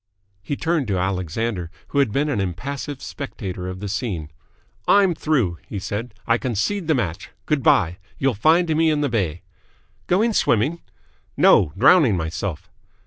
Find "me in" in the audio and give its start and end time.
8.75-9.01